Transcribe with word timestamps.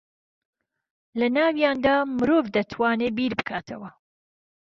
لە 1.19 1.27
ناویاندا 1.37 1.95
مرۆڤ 2.17 2.45
دەتوانێ 2.55 3.09
بیر 3.17 3.33
بکاتەوە 3.39 3.89